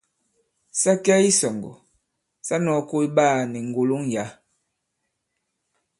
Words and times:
Sa 0.81 0.91
kɛ 1.03 1.13
i 1.21 1.23
isɔ̀ŋgɔ̀ 1.29 1.75
sa 2.47 2.55
nɔ̄ɔ 2.63 2.81
koy 2.89 3.07
ɓaā 3.15 3.39
ni 3.51 3.59
ŋgòloŋ 3.69 4.03
yǎ. 4.13 4.25